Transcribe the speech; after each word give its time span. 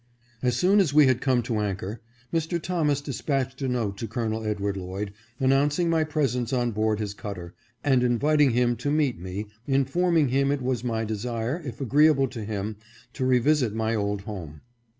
As 0.41 0.57
soon 0.57 0.79
as 0.79 0.95
we 0.95 1.05
had 1.05 1.21
come 1.21 1.43
to 1.43 1.59
anchor, 1.59 2.01
Mr. 2.33 2.59
Thomas 2.59 3.01
dispatched 3.01 3.61
a 3.61 3.67
note 3.67 3.99
to 3.99 4.07
Col. 4.07 4.43
Edward 4.43 4.75
Lloyd, 4.75 5.13
announcing 5.39 5.91
my 5.91 6.03
presence 6.03 6.51
on 6.51 6.71
board 6.71 6.97
his 6.99 7.13
cutter, 7.13 7.53
and 7.83 8.01
inviting 8.03 8.49
him 8.49 8.75
to 8.77 8.89
meet 8.89 9.19
me, 9.19 9.45
informing 9.67 10.29
him 10.29 10.49
it 10.51 10.63
was 10.63 10.83
my 10.83 11.05
desire, 11.05 11.61
if 11.63 11.79
agreeable 11.79 12.27
to 12.29 12.43
him, 12.43 12.77
to 13.13 13.25
revisit 13.25 13.75
my 13.75 13.93
old 13.93 14.21
home. 14.21 14.61